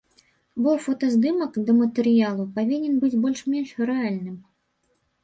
Бо 0.61 0.71
фотаздымак 0.85 1.59
да 1.67 1.75
матэрыялу 1.81 2.43
павінен 2.55 2.97
быць 3.05 3.19
больш-менш 3.27 3.69
рэальным. 3.91 4.35